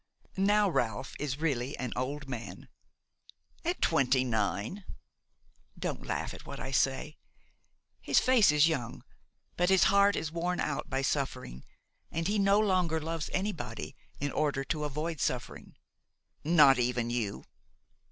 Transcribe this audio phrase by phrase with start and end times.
[0.35, 2.69] Now, Ralph is really an old man."
[3.63, 4.83] "At twenty nine?"
[5.77, 7.19] "Don't laugh at what I say.
[8.01, 9.03] His face is young,
[9.57, 11.63] but his heart is worn out by suffering,
[12.09, 15.75] and he no longer loves anybody, in order to avoid suffering."
[16.43, 17.45] "Not even you?"